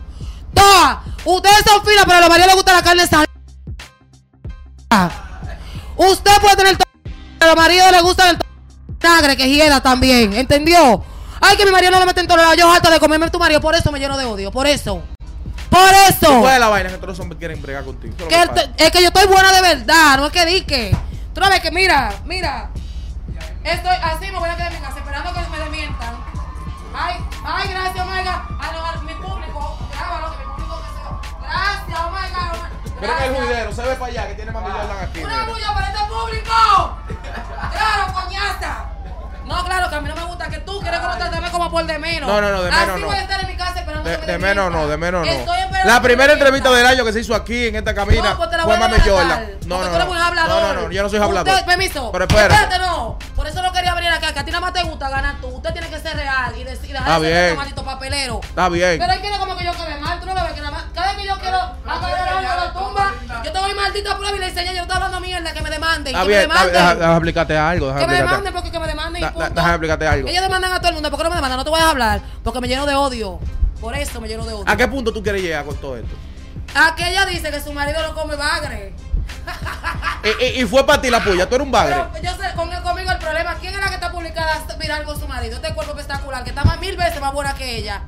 [0.53, 0.97] Todas.
[1.25, 3.27] Ustedes son finas, pero a los maridos les gusta la carne sal.
[5.97, 6.87] Usted puede tener todo,
[7.39, 8.37] pero a los maridos les gusta el
[8.87, 11.03] vinagre que hieda también, ¿entendió?
[11.39, 12.57] Ay, que mi marido no lo mete en todos lados.
[12.57, 15.01] Yo harta de comerme tu marido, por eso me lleno de odio, por eso.
[15.69, 16.41] Por eso.
[16.41, 18.15] ¿Cuál es la vaina que todos los hombres quieren bregar contigo?
[18.17, 20.95] Que que es que yo estoy buena de verdad, no es que dique.
[21.33, 22.69] Tú no ves que mira, mira.
[23.63, 26.15] Estoy así, me voy a quedar en mi casa esperando que me desmientan.
[26.93, 27.15] Ay,
[27.45, 28.45] ay, gracias, oh.
[28.59, 31.47] Ay, no, a mi público, grábalo, que mi público que se.
[31.47, 32.51] Gracias, oh my God.
[32.53, 35.23] oh my- Miren el juidero, se ve para allá que tiene mami Jordan aquí.
[35.23, 35.49] Una miren.
[35.49, 36.97] bulla para este público.
[37.71, 38.85] Claro, coñaza.
[39.51, 41.85] No, claro, que a mí no me gusta que tú quieres como tratarme como por
[41.85, 42.29] de menos.
[42.29, 43.07] No, no, no, de menos Así no.
[43.07, 45.25] voy a estar en mi casa esperando De, que me de menos no, de menos
[45.25, 45.31] no.
[45.31, 47.93] Estoy esperando La que me primera entrevista del año que se hizo aquí en esta
[47.93, 49.39] cabina No, pues te la fue voy a Mami delatar, Jordan.
[49.41, 49.95] No, porque no, tú no.
[49.95, 50.61] eres muy hablador.
[50.61, 51.53] No, no, no, yo no soy hablador.
[51.53, 52.11] Usted, permiso.
[52.11, 52.53] Pero espérate.
[52.53, 53.00] Espérate, no.
[54.11, 55.47] Acá, que a ti nada más te gusta ganar tú.
[55.47, 57.43] Usted tiene que ser real y decir, dejar Está de ser bien.
[57.45, 58.39] este maldito papelero.
[58.43, 58.99] Está bien.
[58.99, 60.83] Pero él quiere como que yo quede mal, tú no lo ves que nada más.
[60.93, 64.39] Cada vez que yo quiero agarrar de la tumba, yo te doy maldita prueba y
[64.39, 66.07] le enseño, yo no estoy hablando mierda, que me demanden.
[66.15, 66.73] Está que bien, me demanden.
[66.73, 67.87] Deja- déjame explicarte algo.
[67.87, 70.27] que Déjame me explicarte demanden porque que me demanden Da- déjame explicarte algo.
[70.27, 71.09] Ellos demandan a todo el mundo.
[71.09, 71.57] ¿Por qué no me demandan?
[71.57, 72.21] No te voy a hablar.
[72.43, 73.39] Porque me lleno de odio.
[73.79, 74.65] Por eso me lleno de odio.
[74.67, 76.15] ¿A qué punto tú quieres llegar con todo esto?
[76.75, 78.93] A que ella dice que su marido no come bagre.
[80.23, 81.95] Y, y- y fue para ti la puya, tú eres un bagre.
[82.13, 85.19] Pero yo sé, con, conmigo el problema, ¿quién es la que está publicada viral con
[85.19, 85.55] su marido?
[85.55, 88.03] Este cuerpo espectacular, que está más, mil veces más buena que ella.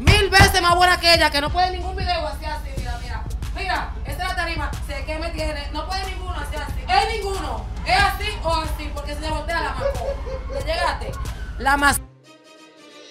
[0.00, 3.22] Mil veces más buena que ella, que no puede ningún video así, así, mira, mira.
[3.54, 6.80] Mira, esta es la tarima, sé que me tiene, no puede ninguno así, así.
[6.88, 10.06] Es ninguno, es así o así, porque se voltea la macó.
[10.54, 11.12] ¿Le llegaste?
[11.58, 12.00] La más...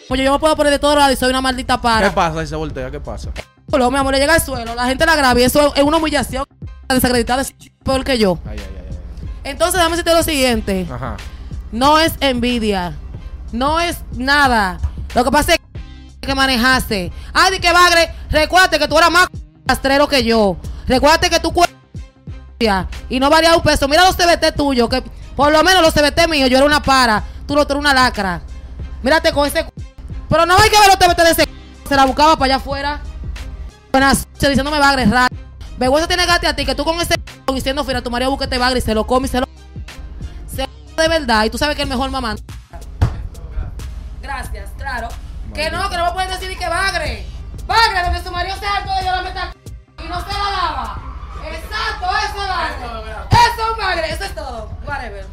[0.09, 2.11] Oye, yo me puedo poner de todos lados y soy una maldita ¿Qué para.
[2.13, 2.89] pasa si se voltea?
[2.89, 3.29] ¿Qué pasa?
[3.71, 4.73] mi amor, le llega al suelo.
[4.73, 6.43] La gente la graba y eso es una humillación
[6.95, 8.39] desacreditada, es peor que yo.
[8.45, 8.97] Ay, ay, ay.
[9.43, 10.87] Entonces, déjame decirte lo siguiente.
[10.91, 11.17] Ajá.
[11.71, 12.97] No es envidia.
[13.51, 14.79] No es nada.
[15.15, 15.59] Lo que pasa es
[16.21, 17.11] que manejaste.
[17.33, 18.11] Ay, de que bagre.
[18.29, 19.27] Recuérdate que tú eras más
[19.65, 20.57] rastrero que yo.
[20.87, 21.51] Recuérdate que tú
[23.07, 23.87] y no valía un peso.
[23.87, 25.01] Mira los CBT tuyos, que
[25.35, 27.23] por lo menos los CBT míos, yo era una para.
[27.47, 28.41] Tú no tú eres una lacra.
[29.01, 29.65] Mírate con ese
[30.27, 31.47] Pero no hay que ver los TBT de ese
[31.87, 32.99] Se la buscaba para allá afuera.
[33.93, 35.48] Buenas noches, diciéndome bagre raro.
[35.79, 37.15] Vergüenza tiene gate a ti que tú con ese
[37.53, 39.47] diciendo, fina, tu marido busque bagre y se lo come y se lo
[40.45, 42.35] se de verdad y tú sabes que el mejor mamá.
[44.21, 45.07] Gracias, claro.
[45.53, 47.25] Que no, que no me pueden decir que bagre.
[47.65, 49.53] Bagre, donde su marido se harto de yo la meta
[50.03, 51.01] y no se la lava.
[51.49, 53.25] Exacto, eso es bagre.
[53.31, 54.77] Eso es bagre, eso es todo.
[54.85, 55.25] Whatever.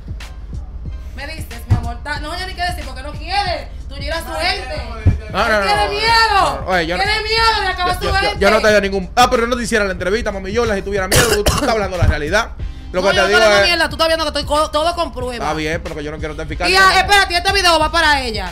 [1.17, 1.99] Me dices, mi amor.
[2.23, 3.69] No hay ni que decir porque no quiere.
[3.89, 5.16] Tú llegas su gente.
[5.37, 6.64] No, no, no, Tiene miedo.
[6.66, 9.11] oye, yo no- Tiene miedo de acabar Yo, su yo- yo- no te digo ningún.
[9.14, 10.51] Ah, pero no te hiciera la entrevista, mami.
[10.53, 12.53] Yo, si tuviera miedo, tú, tú estás hablando la realidad.
[12.92, 13.64] Lo no, que yo te no digo es.
[13.66, 13.88] mierda.
[13.88, 15.35] Tú estás viendo que estoy todo con pruebas.
[15.37, 16.68] Está bien, pero que yo no quiero estar.
[16.70, 18.51] Y ah, espérate, este video va para ella.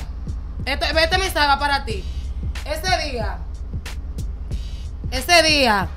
[0.67, 2.05] Este, este mensaje va para ti.
[2.67, 3.39] Ese día,
[5.11, 5.89] ese día,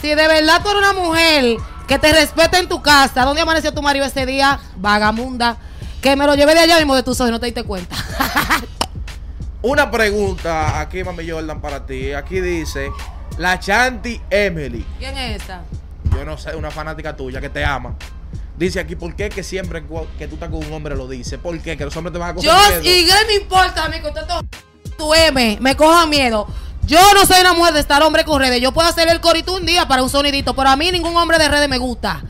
[0.00, 3.72] si de verdad tú eres una mujer que te respeta en tu casa, ¿dónde amaneció
[3.74, 4.58] tu marido ese día?
[4.76, 5.56] Vagamunda.
[6.00, 7.94] Que me lo llevé de allá mismo de tus ojos y no te diste cuenta.
[9.62, 12.12] Una pregunta aquí, mami Jordan, para ti.
[12.12, 12.90] Aquí dice:
[13.38, 14.84] La Chanti Emily.
[14.98, 15.62] ¿Quién es esa?
[16.14, 17.94] Yo no sé, una fanática tuya que te ama.
[18.56, 19.82] Dice aquí, ¿por qué que siempre
[20.18, 21.38] que tú estás con un hombre lo dice?
[21.38, 21.76] ¿Por qué?
[21.76, 22.82] Que los hombres te van a coger Yo, miedo.
[22.82, 24.40] y qué me importa a mí con tanto
[24.98, 26.46] tu M, me coja miedo.
[26.84, 28.60] Yo no soy una mujer de estar hombre con redes.
[28.60, 31.38] Yo puedo hacer el corito un día para un sonidito, pero a mí ningún hombre
[31.38, 32.22] de redes me gusta.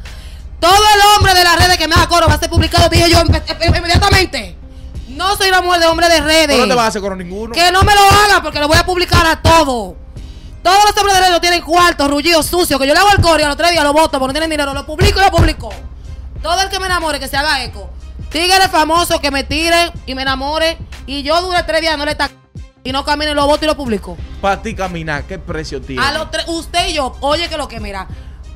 [0.61, 3.11] Todo el hombre de las redes que me haga coro va a ser publicado, dije
[3.11, 4.57] yo inme- eh, inmediatamente.
[5.13, 6.59] No soy una mujer de hombre de redes.
[6.59, 7.53] No te vas a hacer con ninguno.
[7.53, 9.97] Que no me lo haga porque lo voy a publicar a todo.
[10.63, 12.81] Todos los hombres de redes tienen cuartos, rullidos, sucios.
[12.81, 14.33] Que yo le hago el coro y a los tres días lo voto porque no
[14.33, 14.73] tienen dinero.
[14.75, 15.71] Lo publico y lo publico.
[16.43, 17.91] Todo el que me enamore, que se haga eco.
[18.31, 20.79] Tigres famosos que me tiren y me enamore.
[21.07, 22.31] Y yo dure tres días, no le ta
[22.85, 24.17] y no camine, lo voto y lo publico.
[24.41, 26.03] Para ti caminar, ¿qué precio tiene?
[26.03, 28.09] A los tres, usted y yo, oye que lo que mira.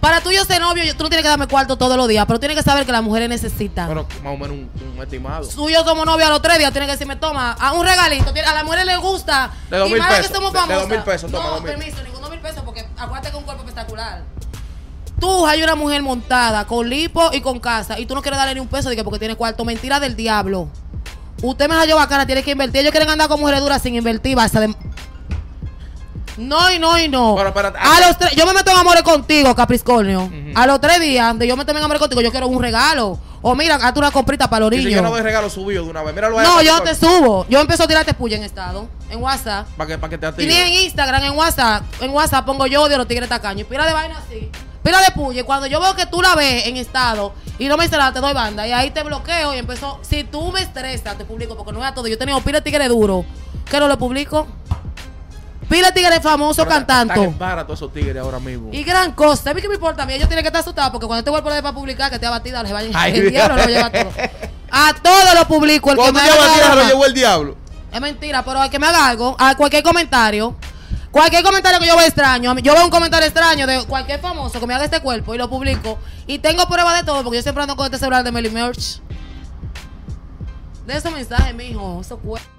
[0.07, 2.07] Para tú y yo ser novio, yo- tú no tienes que darme cuarto todos los
[2.07, 3.87] días, pero tienes que saber que las mujeres necesitan.
[3.87, 5.49] Bueno, más o menos un, un estimado.
[5.49, 7.85] Tú y yo somos novios a los tres días, tienes que decirme, toma, a un
[7.85, 8.31] regalito.
[8.47, 9.51] A las mujeres les gusta.
[9.69, 10.81] De dos y mil más que pesos, somos de- de famosas.
[10.83, 11.73] dos mil pesos, toma, no, dos mil.
[11.75, 14.23] permiso, ningún dos mil pesos, porque acuérdate que un cuerpo espectacular.
[15.19, 18.55] Tú hay una mujer montada con lipo y con casa, y tú no quieres darle
[18.55, 19.65] ni un peso de que porque tiene cuarto.
[19.65, 20.69] Mentira del diablo.
[21.43, 22.83] Usted me hallo bacana, tiene que invertir.
[22.83, 24.75] Ellos quieren andar con mujeres duras sin invertir, basta de.
[26.37, 27.35] No y no y no.
[27.37, 30.31] Pero, espérate, a los tres, yo me meto en amores contigo, Capricornio.
[30.55, 33.19] A los tres días de yo meterme en amores contigo, yo quiero un regalo.
[33.43, 34.91] O mira, hazte una comprita para los niños.
[34.91, 36.15] yo no doy regalo subido de una vez.
[36.15, 36.41] Míralo.
[36.41, 37.47] No, para yo te subo.
[37.49, 39.69] Yo empiezo a tirarte puya en estado, en WhatsApp.
[39.77, 40.73] Para que, para que te Y ni en.
[40.85, 41.85] Instagram, en WhatsApp.
[42.01, 43.69] En WhatsApp pongo yo odio a los tigres tacaños.
[43.69, 44.51] Pila de vaina así.
[44.83, 45.43] Pila de puya.
[45.43, 48.13] Y cuando yo veo que tú la ves en estado y no me dice nada,
[48.13, 48.67] te doy banda.
[48.67, 50.01] Y ahí te bloqueo y empiezo.
[50.03, 52.09] Si tú me estresas, te publico porque no es a todo.
[52.09, 53.25] Yo he tenido pila de tigres duros.
[53.71, 54.47] Que no lo publico.
[55.69, 57.15] Pila tigres famosos cantando.
[57.15, 58.69] Están todos esos tigres ahora mismo.
[58.73, 59.51] Y gran cosa.
[59.51, 60.15] A mí que me importa a mí.
[60.15, 62.63] Ellos tienen que estar asustados porque cuando este cuerpo le para publicar, que te abatida,
[62.63, 62.93] les vayan.
[62.95, 64.13] Ay, el diablo lo lleva todo.
[64.71, 65.91] A todo lo publico.
[65.91, 67.57] El que Cuando me tú haga a tierra, lo llevó el diablo.
[67.93, 70.55] Es mentira, pero al que me haga algo, a cualquier comentario,
[71.11, 74.61] cualquier comentario que yo vea extraño, a yo veo un comentario extraño de cualquier famoso
[74.61, 77.43] que me haga este cuerpo y lo publico, y tengo prueba de todo, porque yo
[77.43, 79.01] siempre ando con este celular de Melly Merch.
[80.85, 82.56] De esos mensajes, mijo, eso cuerpo.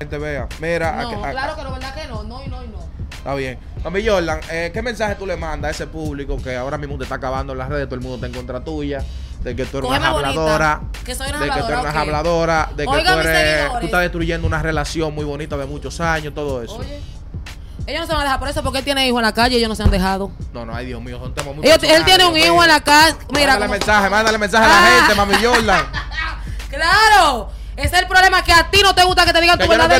[0.00, 0.48] Gente vea.
[0.60, 2.22] Mira, No, aquí- a- claro que no, ¿verdad que no?
[2.22, 2.78] No y no y no.
[3.18, 3.58] Está bien.
[3.84, 7.02] Mami Jordan, eh, ¿qué mensaje tú le mandas a ese público que ahora mismo te
[7.02, 7.84] está acabando en las redes?
[7.84, 9.04] Todo el mundo está en contra tuya.
[9.42, 10.80] De que tú eres una habladora.
[11.04, 11.96] que soy una de que tú eres habladora, una ok.
[12.08, 12.70] habladora.
[12.74, 13.70] De que tú eres.
[13.80, 16.76] Tú estás destruyendo una relación muy bonita de muchos años, todo eso.
[16.76, 16.98] Oye,
[17.86, 19.56] ellos no se van a dejar por eso, porque él tiene hijos en la calle
[19.56, 20.30] y ellos no se han dejado.
[20.54, 22.80] No, no, ay Dios mío, son temas muy él personales, tiene un hijo en la
[22.80, 23.16] calle.
[23.34, 24.98] Mira, Mándale como- mensaje, mándale mensaje a la Ah.
[25.00, 25.84] gente, mami Jordan.
[26.70, 27.50] Claro.
[27.80, 29.72] Ese es el problema que a ti no te gusta que te digan Que tu
[29.72, 29.98] yo no cara.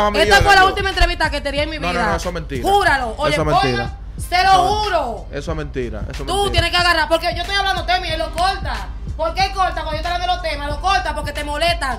[0.00, 1.92] mami, Esta fue la última entrevista que te di en mi vida.
[1.92, 2.68] no, no, eso es mentira.
[2.68, 3.14] Júralo.
[3.16, 3.90] Oye, Eso es oigan, mentira.
[4.28, 5.26] se lo juro.
[5.32, 6.00] Eso es mentira.
[6.10, 6.52] Eso es Tú mentira.
[6.52, 8.88] tienes que agarrar, porque yo estoy hablando tema y él lo corta.
[9.16, 10.68] ¿Por qué corta cuando yo estoy hablando de los temas?
[10.70, 11.98] Lo corta porque te molestan.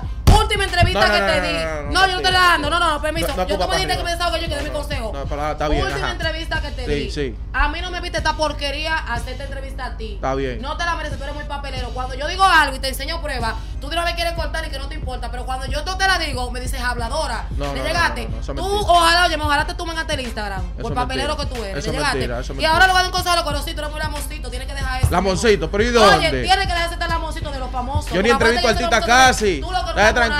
[0.52, 1.92] Última entrevista No, que te di.
[1.94, 2.68] no, yo no te la dando.
[2.70, 3.28] No, no, permiso.
[3.46, 5.10] Yo tú me dijiste que me desahogue yo que dé mi consejo.
[5.14, 7.10] no, pero está bien, Última entrevista que te di.
[7.10, 7.34] sí.
[7.54, 10.14] A mí no me viste esta porquería hacerte entrevista a ti.
[10.14, 10.60] Está bien.
[10.60, 11.88] No te la mereces, tú eres muy papelero.
[11.90, 14.70] Cuando yo digo algo y te enseño pruebas, tú de una vez quieres cortar y
[14.70, 15.30] que no te importa.
[15.30, 17.46] Pero cuando yo no te la digo, me dices habladora.
[17.56, 18.28] No, le llegaste.
[18.54, 20.62] tú, ojalá, oye, ojalá te tomen hasta el Instagram.
[20.80, 21.86] Por papelero que tú eres.
[21.86, 22.28] Le llegaste.
[22.58, 23.74] y ahora lo voy a dar un consejo a los conocidos.
[23.74, 25.10] Tú eres muy lamoncito, tienes que dejar eso.
[25.10, 28.12] Lamoncito, pero ¿y Oye, tienes que dejarse estar lamoncito de los famosos.
[28.12, 29.60] Yo ni entrevisto lo casi.
[29.60, 29.84] tú lo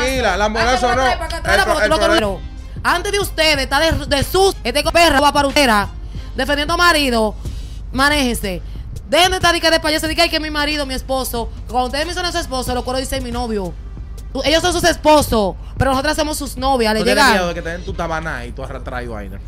[0.04, 1.80] tranquila, lamonazo Hazte no.
[1.80, 2.38] El que el.
[2.84, 5.70] Antes de ustedes, está de, de sus, este perra va para usted,
[6.34, 7.34] defendiendo a marido,
[7.92, 8.60] manéjese.
[9.08, 11.50] Dejen de estar y que de payaso, diga que mi marido, mi esposo.
[11.68, 13.72] Cuando ustedes mencionan a su esposo, lo coro dice mi novio.
[14.44, 16.94] Ellos son sus esposos, pero nosotras somos sus novias.
[16.94, 17.48] Le ¿Tú tienes miedo llegan.
[17.48, 19.38] de que te den tu tabana y tú has traído vaina?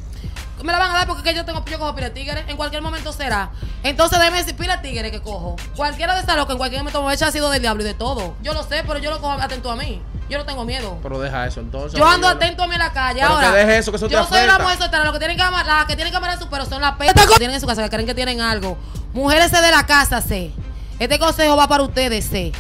[0.62, 2.44] Me la van a dar porque que yo tengo yo cojo pila de tigre.
[2.46, 3.50] En cualquier momento será.
[3.82, 5.56] Entonces déjeme decir pila de tigre que cojo.
[5.76, 8.34] Cualquiera de estas locas en cualquier momento me echa sido del diablo y de todo.
[8.42, 10.02] Yo lo sé, pero yo lo cojo atento a mí.
[10.28, 10.98] Yo no tengo miedo.
[11.02, 11.98] Pero deja eso entonces.
[11.98, 13.20] Yo ando atento a mí en la calle.
[13.20, 15.04] Pero Ahora, que deje eso, que eso te yo soy la mujer soltera.
[15.04, 16.96] Lo que tienen que amar, las que tienen que amar a su pero son las
[16.96, 18.78] petas que tienen en su casa, que creen que tienen algo.
[19.12, 20.52] Mujeres de la casa, sé.
[20.98, 22.52] Este consejo va para ustedes, sé.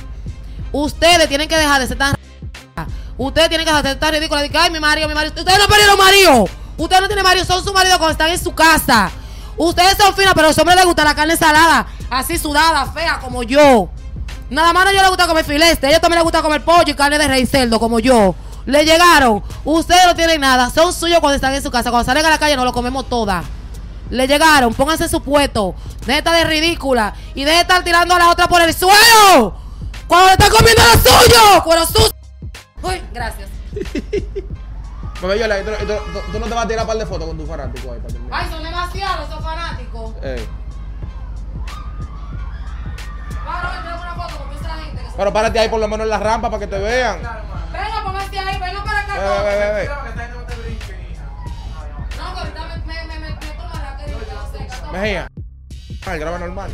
[0.72, 2.14] Ustedes tienen que dejar de ser tan
[3.16, 4.42] Ustedes tienen que dejar de ser tan ridículos.
[4.42, 5.32] De que, ay, mi marido, mi marido.
[5.36, 6.44] Ustedes no perdieron marido.
[6.76, 9.10] Ustedes no tienen marido, son su marido cuando están en su casa.
[9.56, 13.20] Ustedes son finas, pero a los hombres les gusta la carne salada, así sudada, fea,
[13.20, 13.88] como yo.
[14.54, 16.84] Nada más a ellos les gusta comer filete, a ellos también les gusta comer pollo
[16.86, 18.34] y carne de rey cerdo, como yo.
[18.66, 19.42] Le llegaron.
[19.64, 21.90] Ustedes no tienen nada, son suyos cuando están en su casa.
[21.90, 23.44] Cuando salen a la calle nos lo comemos todas.
[24.10, 25.74] Le llegaron, pónganse su puesto.
[26.06, 27.14] Deje de ridícula.
[27.34, 29.56] Y deje de estar tirando a la otra por el suelo.
[30.06, 31.62] Cuando le están comiendo lo suyo.
[31.64, 32.10] Cuero sucio.
[32.82, 33.48] Uy, gracias.
[35.22, 37.46] Yo, tú, tú- tú- no te vas a tirar un par de fotos con tu
[37.46, 37.98] fanático ahí.
[38.30, 40.12] Ay, son demasiados esos fanáticos.
[40.22, 40.46] Ey.
[45.16, 47.18] Pero párate ahí por lo menos en la rampa para que te vean.
[47.18, 49.14] Venga, pónganse ahí, venga para acá.
[49.14, 49.88] Ve, ve, ve, ve.
[52.16, 53.46] No, que ahorita me, me, me, me, que
[54.92, 55.28] Mejía.
[56.06, 56.70] Ah, graba normal.